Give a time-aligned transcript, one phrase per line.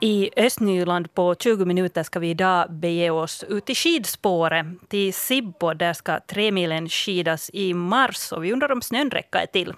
[0.00, 5.74] I Östnyland på 20 minuter ska vi idag bege oss ut i skidspåret till Sibbo.
[5.74, 9.74] Där ska tremilen skidas i mars och vi undrar om snön räcker till.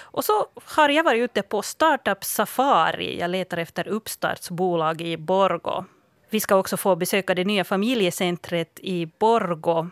[0.00, 3.20] Och så har jag varit ute på Startup Safari.
[3.20, 5.84] Jag letar efter uppstartsbolag i Borgo.
[6.30, 9.90] Vi ska också få besöka det nya familjecentret i Borgo.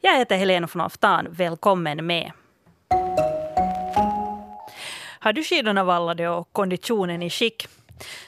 [0.00, 1.26] Jag heter Helena von Aftan.
[1.30, 2.32] Välkommen med.
[5.20, 7.68] Har du skidorna vallade och konditionen i skick?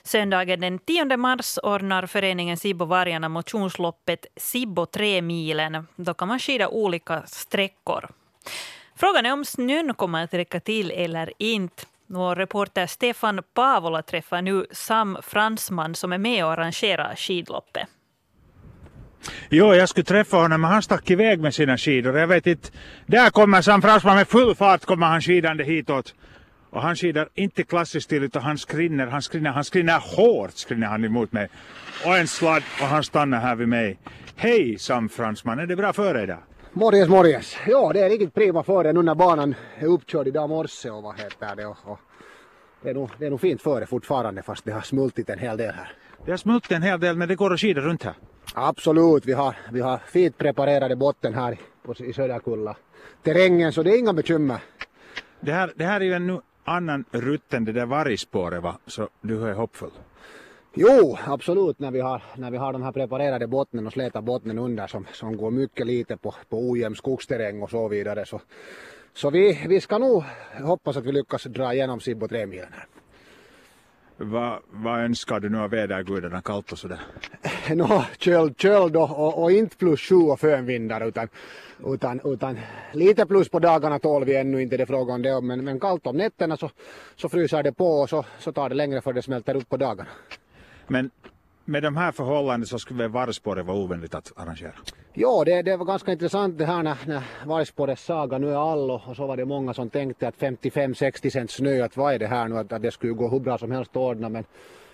[0.03, 5.87] Söndagen den 10 mars ordnar föreningen Sibbovargarna motionsloppet Sibbo 3 milen.
[5.97, 8.09] Då kan man skida olika sträckor.
[8.97, 11.85] Frågan är om snön kommer att räcka till eller inte.
[12.07, 17.89] Vår reporter Stefan Pavola träffar nu Sam Fransman som är med och arrangerar skidloppet.
[19.48, 22.19] Jo, jag skulle träffa honom men han stack iväg med sina skidor.
[22.19, 22.69] Jag vet inte,
[23.07, 26.15] där kommer Sam Fransman med full fart kommer han skidande hitåt.
[26.71, 30.87] Och han skidar inte klassiskt stil utan han skrinner, han skrinner, han skrinner hårt skrinner
[30.87, 31.48] han emot mig.
[32.06, 33.98] Och en sladd och han stannar här vid mig.
[34.37, 36.39] Hej Sam Fransman, är det bra för dig där?
[36.73, 37.57] Morgens, morgens.
[37.67, 41.20] Ja, det är riktigt prima före nu när banan är uppkörd idag morse och vad
[41.20, 41.67] heter det.
[41.67, 41.98] Och, och
[42.83, 45.57] det, är nog, det är nog fint före fortfarande fast det har smultit en hel
[45.57, 45.92] del här.
[46.25, 48.14] Det har smultit en hel del men det går att skida runt här.
[48.55, 52.77] Absolut, vi har, vi har fint preparerade botten här på, i Söderkulla.
[53.23, 54.59] Terrängen så det är inga bekymmer.
[55.41, 58.78] Det här, det här är ju en annan rutt än det där vargspåret va?
[58.86, 59.91] Så du är hoppfull?
[60.74, 64.58] Jo, absolut när vi har, när vi har de här preparerade bottnen och släta bottnen
[64.58, 68.27] under som, som går mycket lite på, på ojämn skogsterräng och så vidare.
[68.27, 68.41] Så,
[69.14, 70.24] så vi, vi ska nog
[70.62, 72.86] hoppas att vi lyckas dra igenom Sibbo 3 milen här.
[74.70, 77.00] Vad, önskar du nu av vädergudarna, kallt och sådär?
[77.74, 81.28] Nå, köld, köld och, och, och, inte plus sju och fönvindar utan,
[81.87, 82.59] utan, utan
[82.93, 86.07] lite plus på dagarna tål vi ännu inte det frågan om det men, men kallt
[86.07, 86.70] om nätterna så,
[87.17, 89.77] så fryser det på och så, så tar det längre för det smälter upp på
[89.77, 90.11] dagarna.
[90.87, 91.11] Men
[91.65, 94.73] med de här förhållandena så skulle väl vargspåret vara ovänligt att arrangera?
[95.13, 98.91] Ja, det, det var ganska intressant det här när, när vargspårets saga nu är all
[98.91, 102.27] och så var det många som tänkte att 55-60 cent snö, att vad är det
[102.27, 104.45] här nu, att, att det skulle gå hur bra som helst att ordna men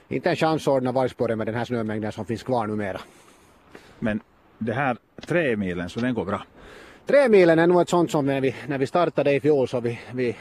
[0.08, 3.00] inte en chans att ordna vargspåret med den här snömängden som finns kvar numera.
[3.98, 4.20] Men
[4.58, 6.42] det här tre milen, så den går bra?
[7.06, 9.80] Tre milen är nog ett sånt som när vi, när vi startade i fjol så
[9.80, 10.36] vi, vi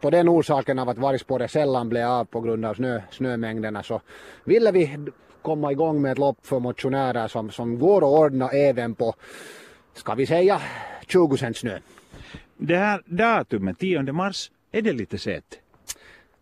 [0.00, 4.00] på den orsaken av att vargspåret sällan blev av på grund av snö, snömängderna så
[4.44, 4.98] ville vi
[5.42, 9.14] komma igång med ett lopp för motionärer som, som går att ordna även på,
[9.94, 10.60] ska vi säga,
[11.06, 11.78] 20 cent snö.
[12.56, 15.60] Det här datumet, 10 mars, är det lite sent?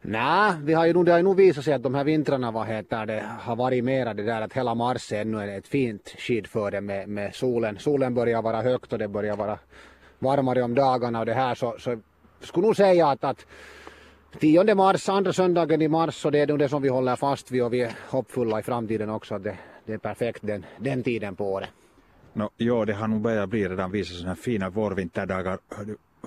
[0.00, 2.66] Nej, vi har ju, det har ju nog visat sig att de här vintrarna vad
[2.66, 6.80] heter det, har varit mera det där att hela mars är ännu ett fint skidföre
[6.80, 7.78] med, med solen.
[7.78, 9.58] Solen börjar vara högt och det börjar vara
[10.18, 11.98] varmare om dagarna och det här så, så
[12.40, 13.46] skulle nog säga att, att
[14.40, 17.50] 10 mars, andra söndagen i mars, och det är nog det som vi håller fast
[17.50, 21.02] vid och vi är hoppfulla i framtiden också att det, det är perfekt den, den
[21.02, 21.68] tiden på året.
[22.32, 25.58] No, jo, det har nog börjat bli redan vissa sådana fina vårvinterdagar.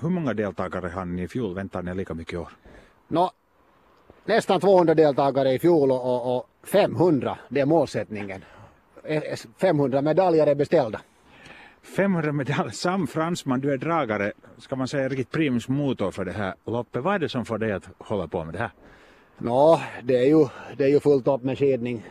[0.00, 1.54] Hur många deltagare har ni i fjol?
[1.54, 2.48] Väntar ni lika mycket i år?
[3.08, 3.30] No,
[4.24, 8.44] nästan 200 deltagare i fjol och, och, och 500, det är målsättningen.
[9.60, 11.00] 500 eh, medaljer är beställda.
[11.82, 12.72] 500 medaljer.
[12.72, 17.02] Sam Fransman, du är dragare, ska man säga riktigt primus motor för det här loppet.
[17.02, 18.70] Vad är det som får dig att hålla på med det här?
[19.38, 20.46] Nå, det är ju,
[20.76, 22.02] det är ju fullt upp med skidning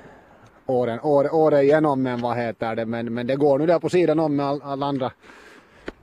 [0.65, 3.89] åren, år, året igenom men vad heter det, men, men det går nu där på
[3.89, 5.11] sidan om med alla all andra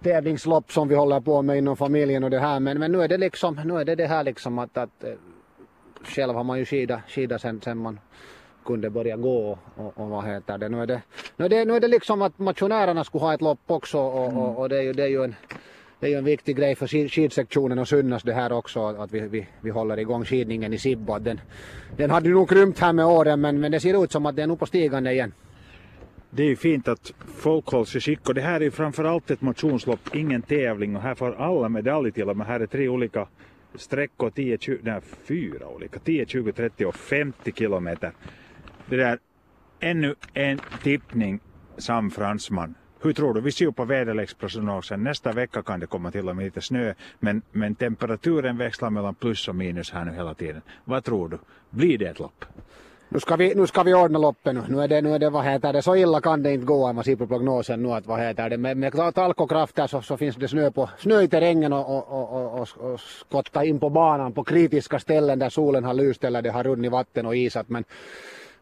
[0.02, 3.08] tävlingslopp som vi håller på med inom familjen och det här men, men nu är
[3.08, 5.10] det liksom, nu är det det här liksom att, att eh,
[6.04, 7.98] själv har man ju skida, skida sen, sen man
[8.64, 10.68] kunde börja gå och, och vad heter det.
[10.68, 11.02] Nu är det,
[11.36, 14.30] nu är det, nu är det liksom att motionärerna skulle ha ett lopp också och,
[14.30, 14.38] mm.
[14.38, 15.34] och, och det, är ju, det, är ju en,
[16.00, 19.20] det är ju en viktig grej för skidsektionen och Synnas det här också att vi,
[19.20, 21.18] vi, vi håller igång skidningen i Sibbo.
[21.18, 21.40] Den,
[21.96, 24.42] den hade nog krympt här med åren men, men det ser ut som att det
[24.42, 25.32] är nog på stigande igen.
[26.30, 29.30] Det är ju fint att folk hålls i skick och det här är ju framförallt
[29.30, 32.46] ett motionslopp, ingen tävling och här får alla medalj till och med.
[32.46, 33.28] Här är tre olika
[33.74, 38.12] sträckor, 10, 20, nej fyra olika, 10, 20, 30 och 50 kilometer
[38.88, 39.18] det där,
[39.80, 41.40] ännu en tippning
[41.76, 42.74] Sam Fransman.
[43.00, 43.40] Hur tror du?
[43.40, 45.02] Vi ser ju på väderleksprognosen.
[45.02, 46.94] Nästa vecka kan det komma till och med lite snö.
[47.18, 50.62] Men, men temperaturen växlar mellan plus och minus här nu hela tiden.
[50.84, 51.38] Vad tror du?
[51.70, 52.44] Blir det ett lopp?
[53.10, 54.62] Nu ska vi, nu ska vi ordna loppet nu.
[54.68, 56.86] Nu är det, nu är det vad heter det, så illa kan det inte gå
[56.88, 60.16] om man ser på prognosen nu att vad heter det, med, med talkokrafter så, så
[60.16, 63.90] finns det snö, på, snö i terrängen och, och, och, och, och skotta in på
[63.90, 67.68] banan på kritiska ställen där solen har lyst eller det har runnit vatten och isat.
[67.68, 67.84] Men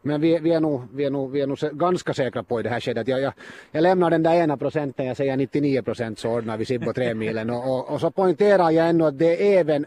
[0.01, 2.63] men vi, vi, är nog, vi, är nog, vi är nog ganska säkra på i
[2.63, 3.07] det här skedet.
[3.07, 3.33] Jag, jag,
[3.71, 7.49] jag lämnar den där ena procenten, jag säger 99 procent så ordnar vi Sibbo tremilen.
[7.49, 9.85] Och, och, och så poängterar jag ännu att det är även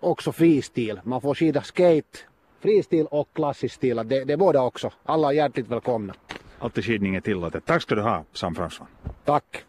[0.00, 1.00] också fristil.
[1.04, 2.18] Man får skida skate
[2.60, 3.96] fristil och klassisk stil.
[3.96, 4.90] Det, det är båda också.
[5.04, 6.14] Alla är hjärtligt välkomna.
[6.58, 7.66] Alltid skidning är tillåtet.
[7.66, 8.86] Tack ska du ha, Sam Fransson.
[9.24, 9.64] Tack.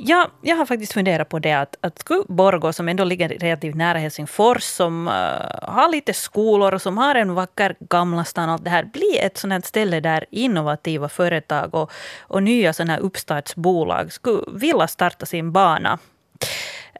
[0.00, 3.98] Ja, jag har faktiskt funderat på det att, att Borgå, som ändå ligger relativt nära
[3.98, 5.12] Helsingfors, som uh,
[5.62, 9.38] har lite skolor och som har en vacker Gamla stan, allt det här, bli ett
[9.38, 15.52] sådant ställe där innovativa företag och, och nya sådana här uppstartsbolag skulle vilja starta sin
[15.52, 15.98] bana.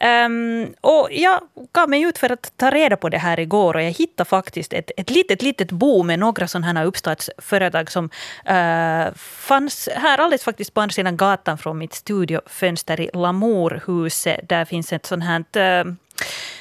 [0.00, 1.40] Um, och jag
[1.72, 4.72] gav mig ut för att ta reda på det här igår och jag hittade faktiskt
[4.72, 10.44] ett, ett litet, litet bo med några sådana här uppstartsföretag som uh, fanns här alldeles
[10.44, 14.48] faktiskt på andra sidan gatan från mitt studiofönster i Lamourhuset.
[14.48, 15.92] Där finns ett sånt här uh,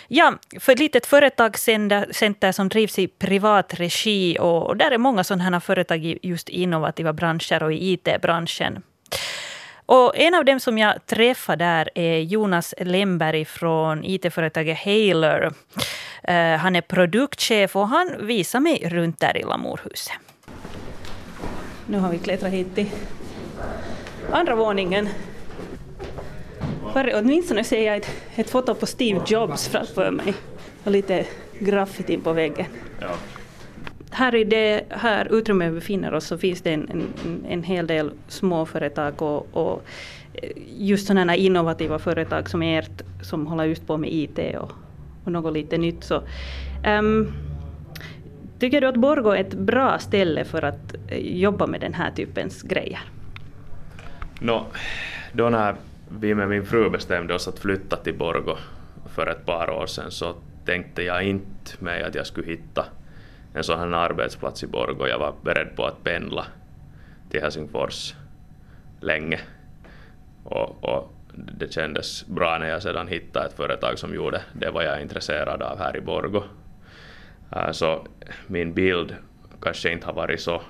[0.08, 5.44] Ja, för ett litet företagscenter som drivs i privat regi och där är många sådana
[5.44, 8.84] här företag i just innovativa branscher och i IT-branschen.
[9.88, 15.46] Och en av dem som jag träffade där är Jonas Lemberg från IT-företaget Haler.
[16.30, 20.14] Uh, han är produktchef och han visar mig runt där i Lamourhuset.
[21.86, 22.90] Nu har vi klättrat hit till
[24.32, 25.10] andra våningen.
[26.94, 30.34] För åtminstone ser jag ett, ett foto på Steve Jobs framför mig
[30.84, 31.26] och lite
[31.60, 32.66] graffiti på väggen.
[33.00, 33.10] Ja
[34.18, 37.88] här i det här utrymmet vi befinner oss så finns det en, en, en hel
[37.88, 39.84] del småföretag och, och
[40.34, 44.72] eh, just sådana innovativa företag som ert som håller just på med IT och,
[45.24, 46.04] och något lite nytt.
[46.04, 46.24] Så,
[47.00, 47.34] um,
[48.60, 52.12] tycker du att Borgå är ett bra ställe för att eh, jobba med den här
[52.12, 53.00] typens grejer?
[54.40, 54.66] No,
[55.34, 55.76] då när
[56.20, 58.58] vi med min fru bestämde oss att flytta till Borgå
[59.16, 60.36] för ett par år sedan så
[60.66, 62.86] tänkte jag inte mig att jag skulle hitta
[63.58, 65.08] en sån här arbetsplats i Borgå.
[65.08, 66.46] Jag var beredd på att pendla
[67.30, 68.14] till Helsingfors
[69.00, 69.40] länge.
[70.44, 74.86] Och, och, det kändes bra när jag sedan hittade ett företag som gjorde det vad
[74.86, 76.44] jag är intresserad av här i Borgå.
[77.52, 78.08] Äh, så
[78.48, 79.16] min bild
[79.62, 80.62] kanske inte har varit så,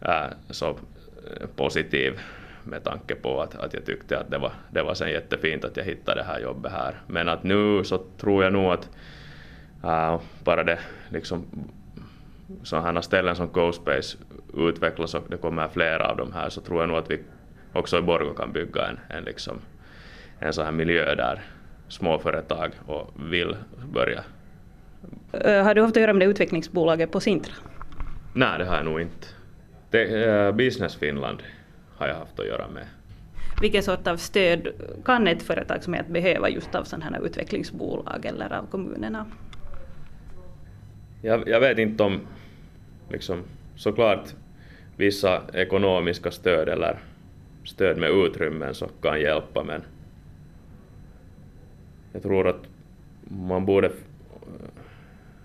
[0.00, 2.20] äh, så äh, positiv
[2.64, 5.76] med tanke på att, att jag tyckte att det var, det var sen jättefint att
[5.76, 6.94] jag hittade det här jobbet här.
[7.06, 8.90] Men att nu så tror jag nog att
[9.84, 11.46] äh, bara det liksom
[12.62, 14.18] sådana ställen som GoSpace
[14.56, 17.20] utvecklas och det kommer flera av de här så tror jag nog att vi
[17.72, 19.58] också i Borgå kan bygga en, en, liksom,
[20.38, 21.42] en sån här miljö där
[21.88, 23.56] småföretag och vill
[23.92, 24.24] börja.
[25.64, 27.54] Har du haft att göra med det utvecklingsbolaget på Sintra?
[28.34, 29.26] Nej, det har jag nog inte.
[29.90, 31.42] Det, uh, Business Finland
[31.96, 32.86] har jag haft att göra med.
[33.60, 34.68] Vilken sort av stöd
[35.04, 39.26] kan ett företag som ert behöva just av sådana här utvecklingsbolag eller av kommunerna?
[41.22, 42.20] Jag, jag vet inte om
[43.08, 43.42] liksom,
[43.76, 44.34] såklart
[44.96, 46.98] vissa ekonomiska stöd eller
[47.64, 49.82] stöd med utrymmen som kan hjälpa men
[52.12, 52.66] jag tror att
[53.28, 53.90] man borde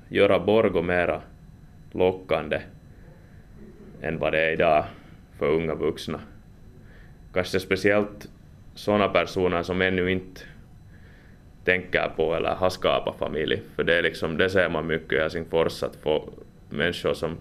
[0.10, 1.22] göra Borgo mera
[1.92, 2.62] lockande
[4.02, 4.86] än vad det är idag
[5.38, 6.20] för unga vuxna.
[7.34, 8.30] Kanske speciellt
[8.76, 10.42] sådana personer som ännu inte
[11.64, 13.62] tänker på eller har skapat familj.
[13.76, 16.30] För det, är liksom, det ser man mycket i Helsingfors att få
[16.70, 17.38] människor som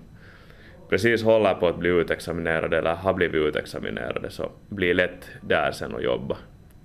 [0.89, 5.95] precis håller på att bli utexaminerade eller har blivit utexaminerade så blir lätt där sen
[5.95, 6.37] och jobba.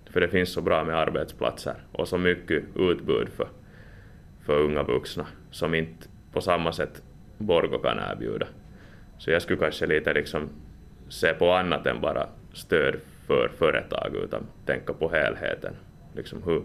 [0.10, 3.48] För det finns så bra med arbetsplatser och så mycket utbud för,
[4.46, 7.02] för unga vuxna som inte på samma sätt
[7.38, 8.48] Borgo kan erbjuda.
[9.18, 10.50] Så jag skulle kanske lite liksom
[11.10, 12.96] se på annat än bara stöd
[13.28, 15.74] för företag utan tänka på helheten.
[16.16, 16.64] Liksom hur,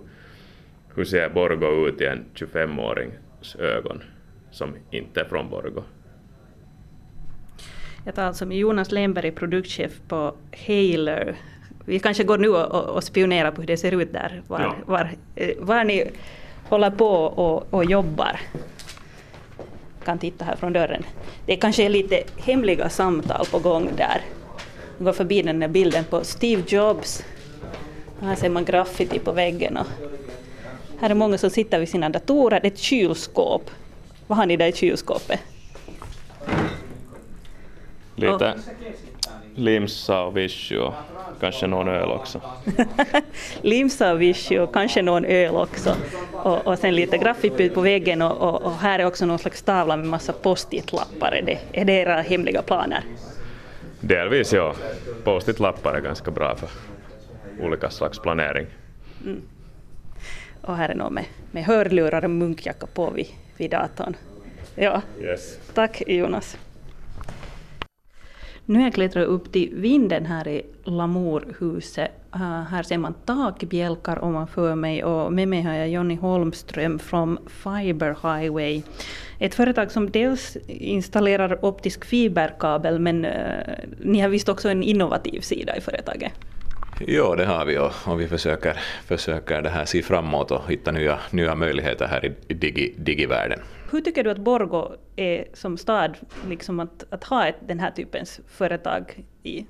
[0.95, 4.03] hur ser Borgo ut i en 25-årings ögon
[4.51, 5.83] som inte är från Borgo?
[8.09, 10.35] Jag talar alltså med Jonas Lemberg, produktchef på
[10.67, 11.37] Haler.
[11.85, 14.75] Vi kanske går nu och, och spionerar på hur det ser ut där, var, ja.
[14.87, 16.11] var, eh, var ni
[16.69, 18.41] håller på och, och jobbar.
[20.05, 21.03] kan titta här från dörren.
[21.47, 24.21] Det kanske är lite hemliga samtal på gång där.
[24.99, 27.25] Vi går förbi den där bilden på Steve Jobs.
[28.21, 29.87] Här ser man graffiti på väggen och
[31.01, 32.61] här är många som sitter vid sina datorer.
[32.61, 33.71] Det är ett kylskåp.
[34.27, 35.41] Vad har ni där i kylskåpet?
[38.19, 38.55] Lite
[39.55, 40.95] limsa och vichy och
[41.41, 42.41] kanske någon öl också.
[43.63, 45.97] limsa och vichy och kanske någon öl också.
[46.33, 49.63] Och, och sen lite graffiti på väggen och, och, och, här är också någon slags
[49.63, 51.33] tavla med massa post-it-lappar.
[51.33, 53.05] Är det, är det era hemliga planer?
[54.01, 54.75] Delvis ja.
[55.25, 56.69] Post-it-lappar är ganska bra för
[57.61, 58.67] olika slags planering.
[59.25, 59.43] Mm.
[60.63, 64.17] Och här är någon med, med hörlurar och munkjacka på vid, vid datorn.
[64.75, 65.03] Ja.
[65.21, 65.59] Yes.
[65.75, 66.57] Tack Jonas.
[68.69, 72.11] Nu har jag klättrat upp till vinden här i Lamourhuset.
[72.35, 77.39] Uh, här ser man takbjälkar ovanför mig och med mig har jag Jonny Holmström från
[77.47, 78.83] Fiber Highway.
[79.39, 83.33] Ett företag som dels installerar optisk fiberkabel men uh,
[83.99, 86.33] ni har visst också en innovativ sida i företaget?
[87.07, 90.93] Ja, det har vi och, och vi försöker, försöker det här se framåt och hitta
[90.93, 93.61] nya, nya möjligheter här i digi, digivärlden.
[93.91, 96.17] Hur tycker du att Borgo är som stad,
[96.49, 99.67] liksom att, att ha ett, den här typens företag i?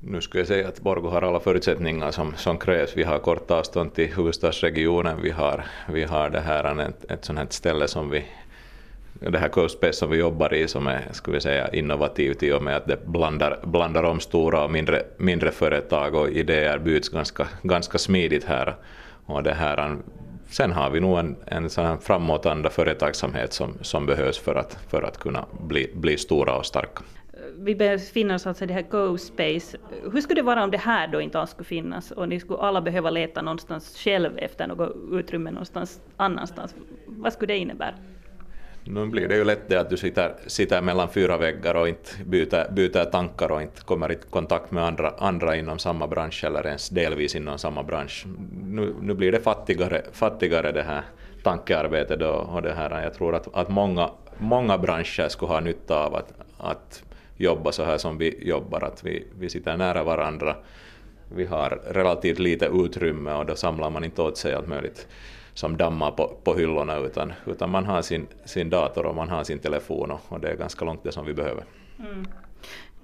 [0.00, 2.96] Nu skulle jag säga att Borgo har alla förutsättningar som, som krävs.
[2.96, 7.38] Vi har kort avstånd till huvudstadsregionen, vi har, vi har det här ett, ett sånt
[7.38, 8.24] här ställe som vi
[9.20, 12.62] det här CoSpace som vi jobbar i som är skulle vi säga, innovativt i och
[12.62, 17.48] med att det blandar, blandar om stora och mindre, mindre företag och idéer byts ganska,
[17.62, 18.76] ganska smidigt här.
[19.26, 19.96] Och det här
[20.48, 25.02] sen har vi nog en, en sån framåtanda företagsamhet som, som behövs för att, för
[25.02, 27.02] att kunna bli, bli stora och starka.
[27.58, 29.78] Vi befinner oss alltså i det här GoSpace.
[30.12, 32.58] Hur skulle det vara om det här då inte alls skulle finnas och ni skulle
[32.58, 36.74] alla behöva leta någonstans själv efter något utrymme någonstans annanstans?
[37.06, 37.94] Vad skulle det innebära?
[38.88, 42.10] Nu blir det ju lätt det att du sitter, sitter mellan fyra väggar och inte
[42.24, 46.66] byter, byter tankar och inte kommer i kontakt med andra, andra inom samma bransch eller
[46.66, 48.26] ens delvis inom samma bransch.
[48.64, 51.02] Nu, nu blir det fattigare, fattigare det här
[51.42, 53.02] tankearbetet då, och det här.
[53.02, 57.02] Jag tror att, att många, många branscher skulle ha nytta av att, att
[57.36, 60.56] jobba så här som vi jobbar, att vi, vi sitter nära varandra.
[61.34, 65.08] Vi har relativt lite utrymme och då samlar man inte åt sig allt möjligt
[65.56, 69.44] som dammar på, på hyllorna utan, utan man har sin, sin dator och man har
[69.44, 71.64] sin telefon och, och det är ganska långt det som vi behöver.
[71.98, 72.26] Mm.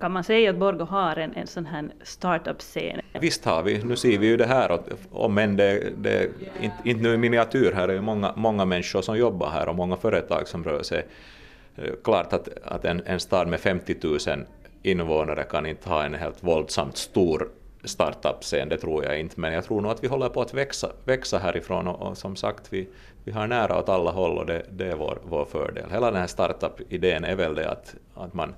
[0.00, 3.00] Kan man säga att Borgå har en, en sån här startup-scen?
[3.20, 4.80] Visst har vi, nu ser vi ju det här,
[5.10, 6.30] om än det, det
[6.60, 9.74] inte, inte nu i miniatyr, här är ju många, många människor som jobbar här och
[9.74, 11.06] många företag som rör sig.
[11.76, 14.18] Eh, klart att, att en, en stad med 50 000
[14.82, 17.48] invånare kan inte ha en helt våldsamt stor
[17.84, 20.92] startup-scen, det tror jag inte, men jag tror nog att vi håller på att växa,
[21.04, 22.88] växa härifrån och, och som sagt, vi,
[23.24, 25.90] vi har nära åt alla håll och det, det är vår, vår fördel.
[25.90, 28.54] Hela den här startup-idén är väl det att, att man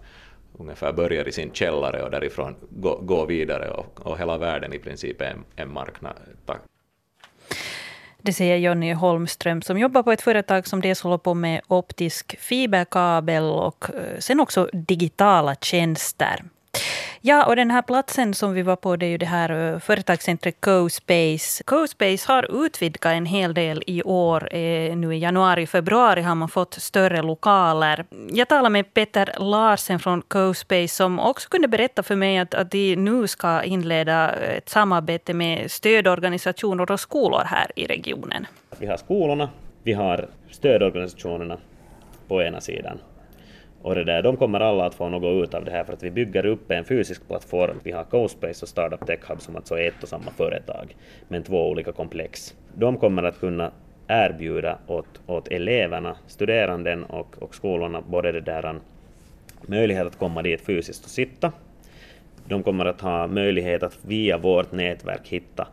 [0.59, 4.79] ungefär börjar i sin källare och därifrån går gå vidare och, och hela världen i
[4.79, 6.15] princip är en, en marknad.
[6.47, 6.61] Tack.
[8.23, 12.39] Det säger Jonny Holmström som jobbar på ett företag som dels håller på med optisk
[12.39, 16.45] fiberkabel och eh, sen också digitala tjänster.
[17.27, 19.79] Ja, och den här platsen som vi var på, det är ju det här eh,
[19.79, 21.65] företagscentret CoSpace.
[21.65, 24.55] CoSpace har utvidgat en hel del i år.
[24.55, 28.05] Eh, nu i januari, februari har man fått större lokaler.
[28.31, 32.71] Jag talade med Peter Larsen från CoSpace som också kunde berätta för mig att, att
[32.71, 38.47] de nu ska inleda ett samarbete med stödorganisationer och skolor här i regionen.
[38.79, 39.49] Vi har skolorna,
[39.83, 41.59] vi har stödorganisationerna
[42.29, 42.99] på ena sidan
[43.85, 46.03] och det där, de kommer alla att få något ut av det här för att
[46.03, 47.81] vi bygger upp en fysisk plattform.
[47.83, 50.97] Vi har CoSpace och Startup Tech Hub som alltså är ett och samma företag,
[51.29, 52.55] men två olika komplex.
[52.75, 53.73] De kommer att kunna
[54.09, 58.81] erbjuda åt, åt eleverna, studeranden och, och skolorna både det där um,
[59.63, 61.53] möjlighet att komma dit fysiskt och sitta.
[62.45, 65.69] De kommer att ha möjlighet att via vårt nätverk hitta,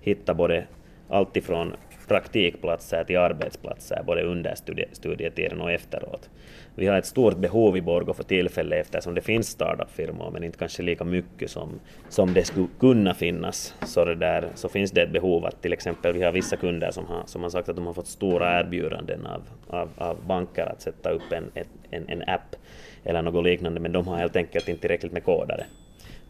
[0.00, 0.64] hitta både
[1.08, 1.72] alltifrån
[2.08, 4.54] praktikplatser till arbetsplatser, både under
[4.92, 6.30] studietiden och efteråt.
[6.74, 10.58] Vi har ett stort behov i Borgå för tillfället eftersom det finns startup-firmor men inte
[10.58, 13.74] kanske lika mycket som, som det skulle kunna finnas.
[13.86, 16.90] Så, det där, så finns det ett behov att till exempel vi har vissa kunder
[16.90, 20.66] som har, som har sagt att de har fått stora erbjudanden av, av, av banker
[20.66, 21.50] att sätta upp en,
[21.90, 22.56] en, en app
[23.04, 25.66] eller något liknande men de har helt enkelt inte tillräckligt med kodare.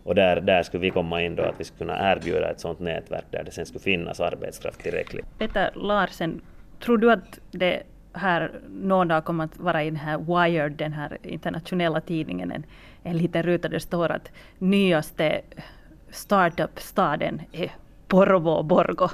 [0.07, 2.81] Och där, där skulle vi komma in då att vi skulle kunna erbjuda ett sådant
[2.81, 5.27] nätverk där det sen skulle finnas arbetskraft tillräckligt.
[5.39, 6.41] Peter Larsen,
[6.81, 7.83] tror du att det
[8.13, 12.65] här någon dag kommer att vara i den här Wired, den här internationella tidningen, en,
[13.03, 15.41] en liten ruta där det står att nyaste
[16.11, 17.71] startup-staden är
[18.09, 19.09] Porvo Borgo.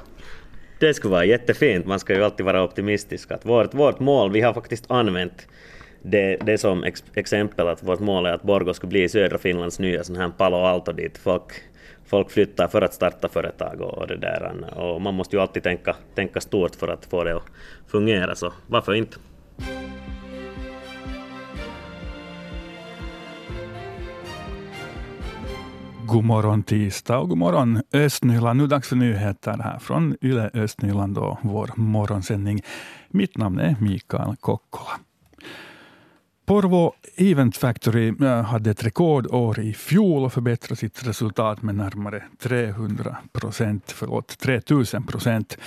[0.79, 3.31] Det skulle vara jättefint, man ska ju alltid vara optimistisk.
[3.31, 5.47] Att vårt, vårt mål, vi har faktiskt använt
[6.03, 9.79] det, det som ex, exempel att vårt mål är att Borgå skulle bli södra Finlands
[9.79, 11.53] nya sån här Palo Alto dit folk,
[12.05, 14.73] folk flyttar för att starta företag och, och det där.
[14.77, 17.43] Och man måste ju alltid tänka, tänka stort för att få det att
[17.87, 19.17] fungera, så varför inte?
[26.05, 28.59] God morgon tisdag och god morgon Östnyland.
[28.59, 32.61] Nu dags för nyheter här från Yle Östnyland och vår morgonsändning.
[33.09, 34.99] Mitt namn är Mikael Kokkola.
[36.45, 42.23] Porvo Event Factory eh, hade ett rekordår i fjol och förbättrade sitt resultat med närmare
[42.39, 45.57] 300 procent, förlåt, 3000 procent.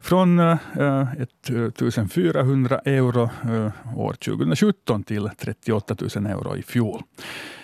[0.00, 3.30] Från eh, eh, 1400 euro
[3.96, 7.02] år 2017 till 38 000 euro i fjol.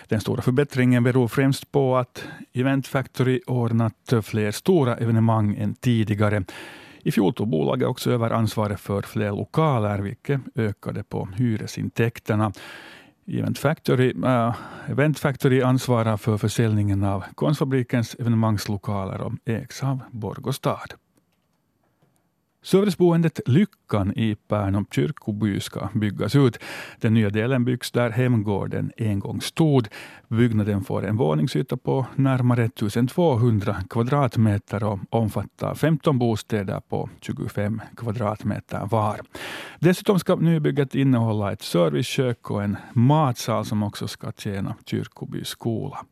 [0.08, 6.44] Den stora förbättringen beror främst på att Event Factory ordnat fler stora evenemang än tidigare.
[7.06, 12.52] I fjol tog bolaget också över ansvaret för fler lokaler, vilket ökade på hyresintäkterna.
[13.26, 14.54] Event Factory, äh,
[14.88, 20.94] Event Factory ansvarar för försäljningen av Konstfabrikens evenemangslokaler och ägs av Borgå stad.
[22.64, 26.58] Serviceboendet Lyckan i Pärnum kyrkoby ska byggas ut.
[27.00, 29.88] Den nya delen byggs där hemgården en gång stod.
[30.28, 38.86] Byggnaden får en våningsyta på närmare 1200 kvadratmeter och omfattar 15 bostäder på 25 kvadratmeter
[38.90, 39.20] var.
[39.78, 46.04] Dessutom ska nybygget innehålla ett servicekök och en matsal som också ska tjäna Kyrkoby skola.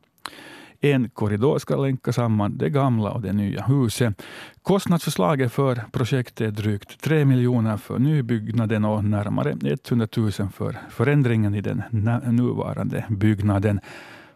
[0.85, 4.21] En korridor ska länka samman det gamla och det nya huset.
[4.61, 11.55] Kostnadsförslaget för projektet är drygt 3 miljoner för nybyggnaden och närmare 100 000 för förändringen
[11.55, 11.83] i den
[12.23, 13.79] nuvarande byggnaden.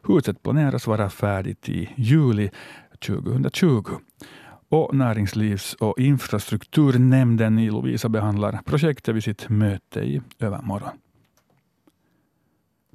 [0.07, 2.49] Huset planeras vara färdigt i juli
[3.07, 3.91] 2020.
[4.69, 10.91] Och Näringslivs och infrastrukturnämnden i Lovisa behandlar projektet vid sitt möte i övermorgon.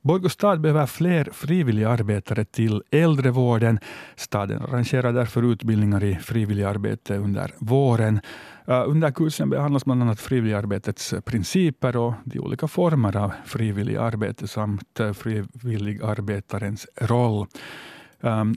[0.05, 3.79] Borgostad behöver fler frivilliga arbetare till äldrevården.
[4.17, 8.21] Staden arrangerar därför utbildningar i frivilligarbete under våren.
[8.67, 16.87] Under kursen behandlas bland annat frivilligarbetets principer och de olika former av frivilligarbete samt frivilligarbetarens
[16.97, 17.47] roll.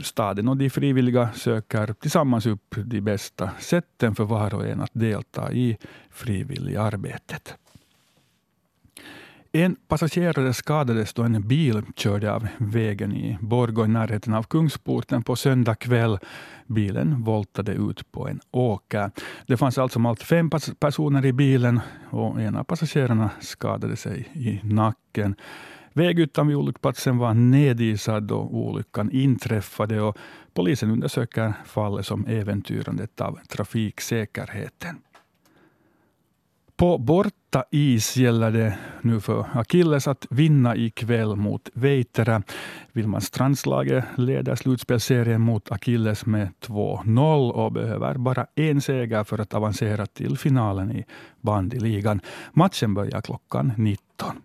[0.02, 4.92] Staden och de frivilliga söker tillsammans upp de bästa sätten för var och en att
[4.94, 5.78] delta i
[6.12, 7.58] frivilligarbetet.
[9.56, 15.24] En passagerare skadades då en bil körde av vägen i Borgå i närheten av Kungsporten
[15.24, 16.20] på söndag kväll.
[16.68, 19.12] Bilen voltade ut på en åker.
[19.48, 24.60] Det fanns alltså allt fem personer i bilen och en av passagerarna skadade sig i
[24.64, 25.36] nacken.
[25.94, 30.18] Vägytan vid olycksplatsen var nedisad då olyckan inträffade och
[30.54, 34.96] polisen undersöker fallet som äventyrandet av trafiksäkerheten.
[36.78, 42.44] På borta is gäller det nu för Akilles att vinna ikväll mot Veitera.
[42.92, 50.06] Vilmanstrandslaget leder slutspelserien mot Akilles med 2-0 och behöver bara en seger för att avancera
[50.06, 51.06] till finalen i
[51.42, 52.22] bandyligan.
[52.52, 54.42] Matchen börjar klockan 19.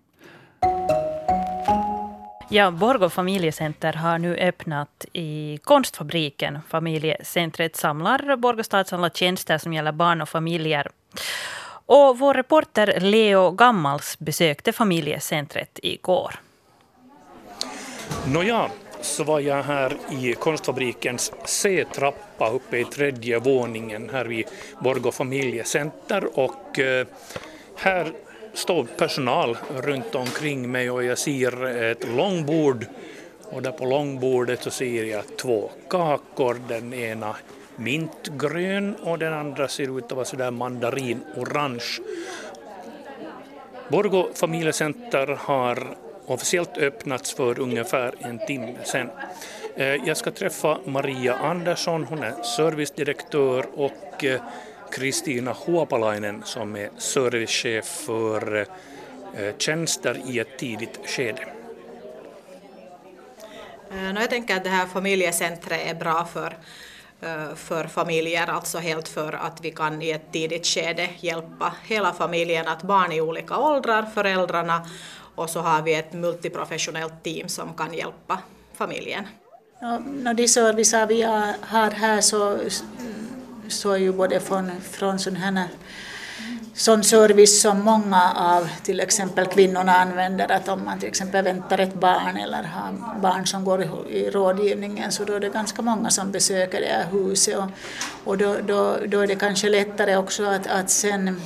[2.52, 6.58] Ja, Borgå familjecenter har nu öppnat i Konstfabriken.
[6.68, 10.90] Familjecentret samlar Borgåstads alla tjänster som gäller barn och familjer.
[11.92, 16.34] Och vår reporter Leo Gammals besökte familjecentret igår.
[18.26, 24.46] Nåja, så var jag här i konstfabrikens C-trappa uppe i tredje våningen här vid
[24.80, 27.06] Borgå familjecenter och eh,
[27.76, 28.12] här
[28.54, 32.86] står personal runt omkring mig och jag ser ett långbord
[33.42, 37.36] och där på långbordet så ser jag två kakor, den ena
[37.80, 41.98] mintgrön och den andra ser ut att vara sådär mandarinorange.
[43.88, 49.10] Borgå familjecenter har officiellt öppnats för ungefär en timme sedan.
[49.76, 54.40] Eh, jag ska träffa Maria Andersson, hon är servicedirektör och eh,
[54.92, 58.66] Kristina Huopalainen som är servicechef för
[59.36, 61.46] eh, tjänster i ett tidigt skede.
[64.14, 66.56] Jag tänker att det här familjecentret är bra för
[67.22, 72.12] Eh, för familjer, alltså helt för att vi kan i ett tidigt skede hjälpa hela
[72.12, 74.86] familjen, att barn i olika åldrar, föräldrarna
[75.34, 78.38] och så har vi ett multiprofessionellt team som kan hjälpa
[78.74, 79.24] familjen.
[79.80, 79.98] Ja,
[80.34, 82.58] de servicer vi har här så,
[83.68, 85.68] så är ju både från, från sådana här
[86.80, 91.78] sån service som många av till exempel kvinnorna använder, att om man till exempel väntar
[91.78, 96.10] ett barn eller har barn som går i rådgivningen så då är det ganska många
[96.10, 97.64] som besöker det här huset och,
[98.24, 101.40] och då, då, då är det kanske lättare också att, att sen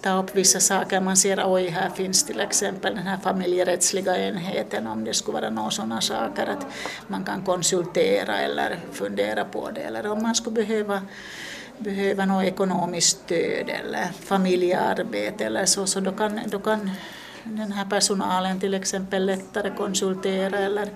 [0.00, 1.00] ta upp vissa saker.
[1.00, 5.50] Man ser oj, här finns till exempel den här familjerättsliga enheten om det skulle vara
[5.50, 6.66] några sådana saker att
[7.06, 11.02] man kan konsultera eller fundera på det eller om man skulle behöva
[11.82, 16.90] behöver något ekonomiskt stöd eller familjearbete eller så, så då kan, då kan
[17.44, 20.88] den här personalen till exempel lättare konsultera eller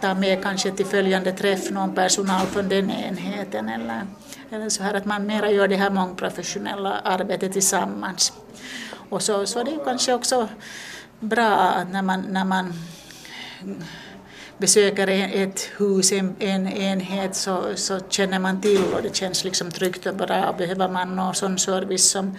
[0.00, 4.02] ta med kanske till följande träff någon personal från den enheten eller,
[4.50, 8.32] eller så här att man mera gör det här mångprofessionella arbetet tillsammans.
[9.10, 10.48] Och så, så är det kanske också
[11.20, 12.72] bra att när man, när man
[14.60, 19.70] besöker ett hus, en, en enhet, så, så känner man till och det känns liksom
[19.70, 20.54] tryggt och bra.
[20.58, 22.36] Behöver man någon sån service som,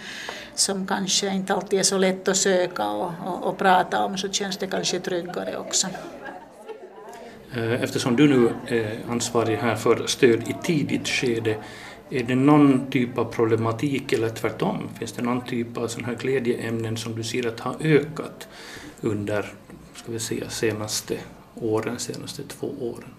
[0.54, 4.28] som kanske inte alltid är så lätt att söka och, och, och prata om så
[4.28, 5.86] känns det kanske tryggare också.
[7.54, 11.56] Eh, eftersom du nu är ansvarig här för stöd i tidigt skede,
[12.10, 14.88] är det någon typ av problematik eller tvärtom?
[14.98, 18.48] Finns det någon typ av sån här glädjeämnen som du ser att har ökat
[19.00, 19.52] under
[19.94, 21.14] ska vi säga, senaste
[21.54, 23.14] åren, senaste två åren?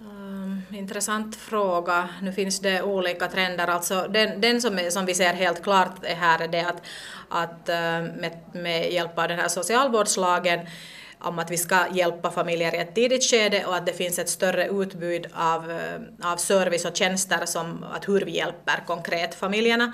[0.00, 2.08] Ehm, intressant fråga.
[2.22, 3.66] Nu finns det olika trender.
[3.66, 6.82] Alltså den, den som, är, som vi ser helt klart är här är det att,
[7.28, 10.66] att ehm, med, med hjälp av den här socialvårdslagen
[11.20, 14.28] om att vi ska hjälpa familjer i ett tidigt skede och att det finns ett
[14.28, 19.92] större utbud av, eh, av service och tjänster som att hur vi hjälper konkret familjerna.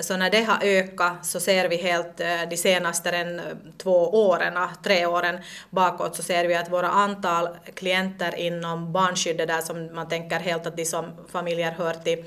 [0.00, 3.44] Så när det har ökat så ser vi helt eh, de senaste en, eh,
[3.78, 5.38] två åren, ah, tre åren
[5.70, 10.66] bakåt så ser vi att våra antal klienter inom barnskyddet där som man tänker helt
[10.66, 12.24] att de som familjer hör till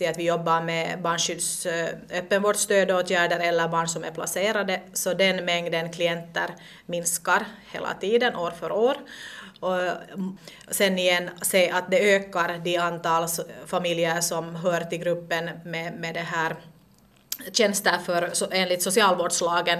[0.00, 1.66] till att vi jobbar med barnskydds
[2.10, 6.50] öppenvårdsstödåtgärder eller barn som är placerade, så den mängden klienter
[6.86, 8.96] minskar hela tiden, år för år.
[9.60, 10.38] Och mm,
[10.70, 13.28] sen igen se att det ökar de antal
[13.66, 16.56] familjer som hör till gruppen med, med det här
[17.52, 19.78] tjänster för, enligt socialvårdslagen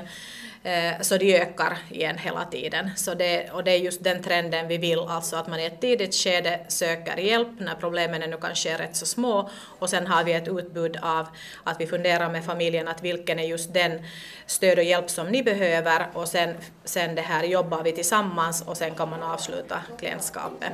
[0.62, 2.90] Eh, så de ökar igen hela tiden.
[2.96, 5.80] Så det, och det är just den trenden vi vill, alltså att man i ett
[5.80, 10.24] tidigt skede söker hjälp när problemen ännu kanske är rätt så små och sen har
[10.24, 11.26] vi ett utbud av
[11.64, 14.04] att vi funderar med familjen att vilken är just den
[14.46, 18.76] stöd och hjälp som ni behöver och sen, sen det här jobbar vi tillsammans och
[18.76, 20.72] sen kan man avsluta klientskapet.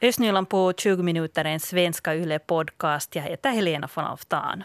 [0.00, 3.14] Östnyland på 20 minuter är en svenska Yle podcast.
[3.14, 4.64] Jag heter Helena von Alftan.